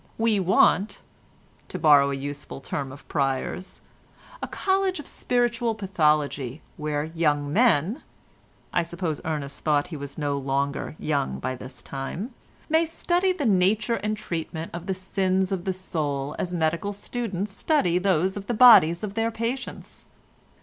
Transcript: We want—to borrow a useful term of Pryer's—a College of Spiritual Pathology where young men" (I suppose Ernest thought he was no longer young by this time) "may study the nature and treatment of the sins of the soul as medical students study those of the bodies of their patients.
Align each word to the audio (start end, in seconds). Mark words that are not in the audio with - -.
We 0.17 0.39
want—to 0.39 1.77
borrow 1.77 2.09
a 2.09 2.15
useful 2.15 2.59
term 2.59 2.91
of 2.91 3.07
Pryer's—a 3.07 4.47
College 4.47 4.99
of 4.99 5.05
Spiritual 5.05 5.75
Pathology 5.75 6.63
where 6.75 7.03
young 7.03 7.53
men" 7.53 8.01
(I 8.73 8.81
suppose 8.81 9.21
Ernest 9.23 9.63
thought 9.63 9.89
he 9.93 9.95
was 9.95 10.17
no 10.17 10.39
longer 10.39 10.95
young 10.97 11.37
by 11.37 11.53
this 11.53 11.83
time) 11.83 12.33
"may 12.67 12.87
study 12.87 13.31
the 13.31 13.45
nature 13.45 13.97
and 13.97 14.17
treatment 14.17 14.71
of 14.73 14.87
the 14.87 14.95
sins 14.95 15.51
of 15.51 15.65
the 15.65 15.71
soul 15.71 16.35
as 16.39 16.51
medical 16.51 16.93
students 16.93 17.55
study 17.55 17.99
those 17.99 18.35
of 18.35 18.47
the 18.47 18.55
bodies 18.55 19.03
of 19.03 19.13
their 19.13 19.29
patients. 19.29 20.07